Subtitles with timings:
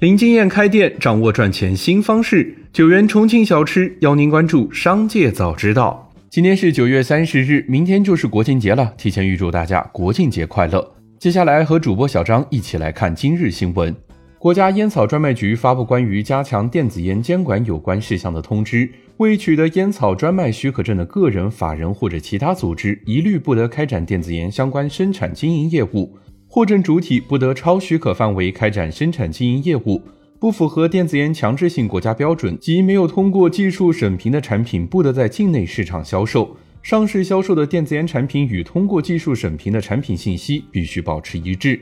[0.00, 2.54] 零经验开店，掌握赚钱新方式。
[2.72, 6.10] 九元重庆小吃邀您关注商界早知道。
[6.30, 10.94] 今天是九月三十日，明天就是国庆节了，提前预祝大家国庆节快乐。
[11.18, 13.94] 接下来和主播小张一起来看今日新闻。
[14.38, 18.88] 国家烟草专卖局发布关于加强电子烟监管有关事项的通知，
[19.18, 26.16] 未取得烟草专卖许可证的个人、法人或者其他组织，一律不得开展电子烟相关生产经营业务。
[26.52, 30.02] 货证主体不得超许可范围开展生产经营业务，
[30.40, 36.56] 不符合电子烟强制性国家标准及没有通过技术审评的产品不得在境内市场销售。
[36.82, 41.78] 上市销售的电子烟产品与通过技术审评的产品信息必须保持一致。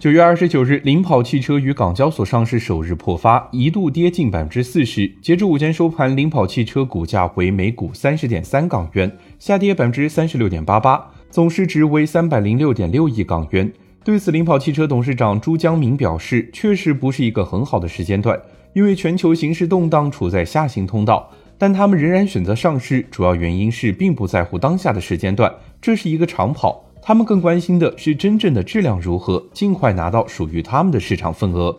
[0.00, 5.06] 九月二十九日，领跑汽车于港交所上市首日破发，一度跌近百分之四十。
[5.22, 11.11] 截至午间收盘，领跑汽车股价为每股三十点三港元，下跌百分之三十六点八八。
[11.32, 13.72] 总市值为三百零六点六亿港元。
[14.04, 18.38] 对此，领跑汽车董事长朱江明表示，确实不是一个很好的时间段，
[18.74, 21.30] 因为全球形势动荡，处在下行通道。
[21.56, 31.74] 但他们仍然选择上市，主要原因是并不在乎当下的时间段，这是一个长跑，他们更关心的是真正的质量如何，尽快拿到属于他们的市场份额。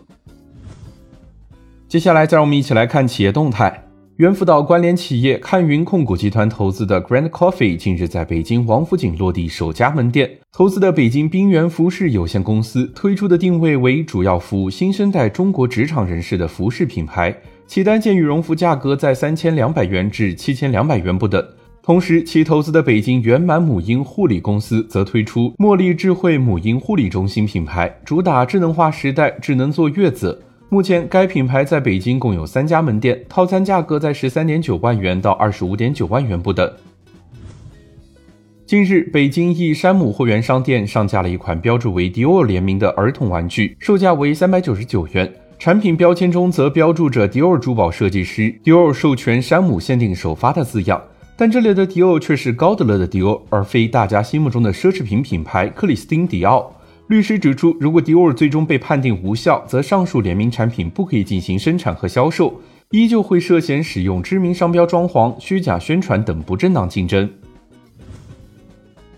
[1.87, 3.83] 接下来，再让我们一起来看企业动态。
[4.23, 10.31] 猿辅导关联企业看云控股集团投资的 Grand Coffee 近日在北京王府井落地首家门店。
[10.53, 17.35] 投资的北京冰源服饰有限公司推出的定位为主要服务新生代中国职场人士的服饰品牌，
[17.67, 21.45] 其单件羽绒服价格在三千两百元至七千两百元不等。
[21.81, 30.41] 同时，其投资的北京圆满母婴护理公司则推出茉莉智慧母婴护理中心品牌，主打智能化时代智能坐月子。
[30.69, 36.71] 目前，该品牌在北京共有三家门店，套餐价格在十三点九万元到二十五点九万元不等。
[38.65, 45.31] 近日，北京一山姆会员商店上架了一款标注为迪奥联名的儿童玩具，售价为三百九十九元。
[45.59, 50.99] 产品标签中则标注着迪奥珠宝设计师迪奥授权山姆限定首发的字样，
[51.37, 56.73] 但这里的迪奥却是高德乐的迪奥，而非大家心目中的奢侈品品牌克里斯汀迪奥。
[57.07, 67.29] 律师指出，如果迪奥最终被判定无效，则上述联名产品不可以进行生产和销售，依旧会涉嫌使用知名商标装潢、虚假宣传等不正当竞争。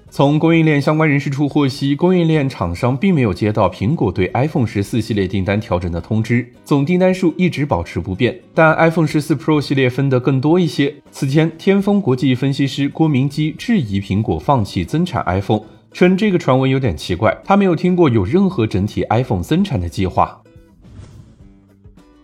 [0.09, 10.95] 从供应链相关人士处获悉，供应链厂商并没有接到苹果对 iPhone 十四系列订单调整的通知，总订单数一直保持不变，但 iPhone 十四 Pro 系列分得更多一些。
[11.11, 15.61] 此前，天风国际分析师郭明基质疑苹果放弃增产 iPhone。
[15.95, 20.41] 称这个传闻有点奇怪，他没有听过有任何整体 iPhone 增产的计划。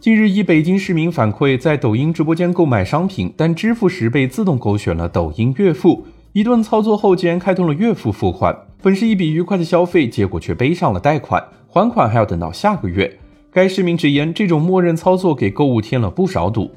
[0.02, 13.20] 近日，一北京市民反馈在抖音直播间购买商品，但支付时被自动勾选了抖音月付，一顿操作后竟然开通了月付付款，本是一笔愉快的消费，结果却背上了贷款，还款还要等到下个月。
[13.54, 16.70] 该市民直言，这种默认操作给购物添了不少堵。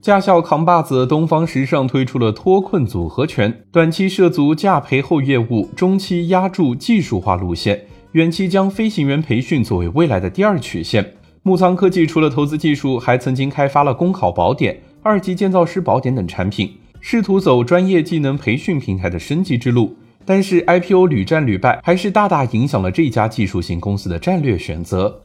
[0.00, 11.12] 驾校扛把子东方时尚推出了脱困组合拳，短期涉足驾培后业务，中期压注技术化路线，远期将飞行员培训作为未来的第二曲线。
[11.42, 19.94] 木仓科技除了投资技术，还曾经开发了公考宝典、二级建造师宝典等产品，试图走专业技能培训平台的升级之路。
[20.24, 25.20] 但是 IPO 屡战屡败，还是大大影响了这家技术型公司的战略选择。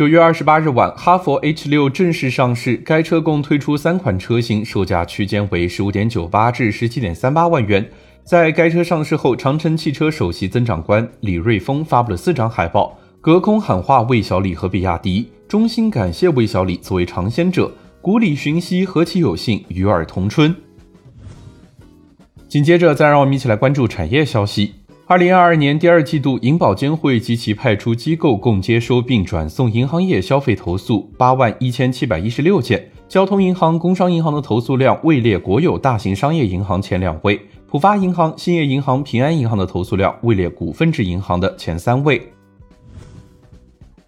[0.00, 2.74] 九月二十八日晚，哈佛 H 六正式上市。
[2.78, 7.86] 该车共推出三款车型，售价区间为十五点九八至十七点三八万元。
[8.24, 20.56] 在该车上市后，长城汽车首席增长官李瑞峰发布了四张海报，隔空喊话魏小李和比亚迪，衷心感谢魏小李作为尝鲜者，古里寻溪，何其有幸，与尔同春。
[22.48, 24.76] 紧接着，再让我们一起来关注产业消息。
[25.10, 32.88] 二零二二年第二季度，银保监会及其派出机构共接收并转送银行业消费投诉八万一千七百一十六件。
[33.08, 42.22] 交通银行、工商银行的投诉量位列国有大型商业银行前两位，浦发银行、兴业银行、平安银行的投诉量位列股份制银行的前三位。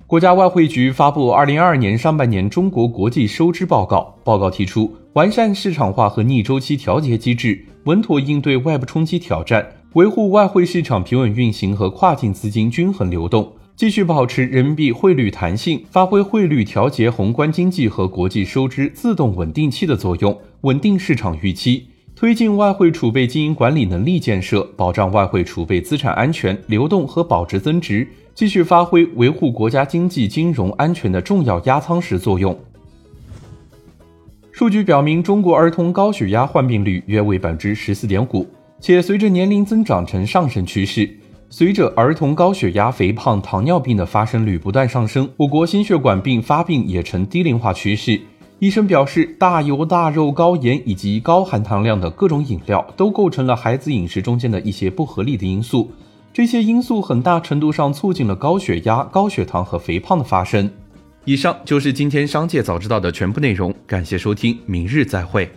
[0.07, 9.67] 国家外汇局发布二零二二年上半年中国国际收支报告，报告提出，完善市场化和逆周期调节机制，稳妥应对外部冲击挑战。
[9.95, 32.59] 维护外汇市场平稳运行和跨境资金均衡流动，继续保持人民币汇率弹性，发挥汇率调节宏观经济和国际收支自动稳定器的作用，稳定市场预期，推进外汇储备经营管理能力建设，保障外汇储备资产安全、流动和保值增值，继续发挥维护国家经济金融安全的重要压舱石作用。
[34.53, 38.47] 数据表明，中国儿童高血压患病率约为百分之十四点五。
[38.83, 41.09] 且随着年龄增长呈上升趋势，
[41.49, 48.21] 随着儿童高血压、肥胖、糖尿病的发生率不断上升，我国心血管病发病也呈低龄化趋势。
[48.59, 55.89] 医生表示，大油大肉、高盐以及高含糖量的各种饮料都构成了孩子饮食中间的一些不合理的因素。
[56.33, 60.69] 这些因素很大程度上促进了高血压、高血糖和肥胖的发生。
[61.25, 65.49] 以上就是今天商界早知道的全部内容，感谢收听，明日再会。